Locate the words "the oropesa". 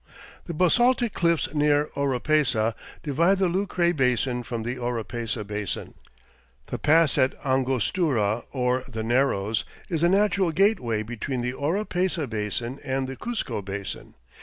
4.63-5.43, 11.41-12.25